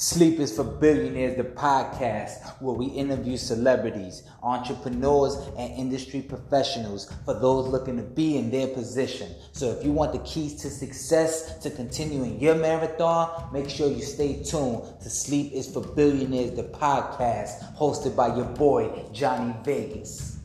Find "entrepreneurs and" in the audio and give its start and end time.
4.42-5.74